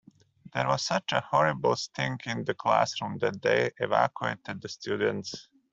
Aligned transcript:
There 0.55 0.67
was 0.67 0.81
such 0.83 1.11
a 1.11 1.21
horrible 1.21 1.75
stink 1.75 2.25
in 2.25 2.43
the 2.43 2.55
classroom 2.55 3.19
that 3.19 3.39
they 3.43 3.69
evacuated 3.77 4.59
the 4.63 4.67
students. 4.67 5.47